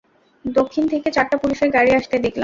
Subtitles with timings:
[0.45, 2.39] দক্ষিণ থেকে চারটা পুলিশের গাড়ি আসতে দেখলাম।